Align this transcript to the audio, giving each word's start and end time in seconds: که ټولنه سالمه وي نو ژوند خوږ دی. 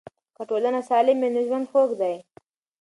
که 0.35 0.41
ټولنه 0.49 0.79
سالمه 0.89 1.21
وي 1.29 1.29
نو 1.33 1.41
ژوند 1.47 1.65
خوږ 1.71 1.89
دی. 2.01 2.15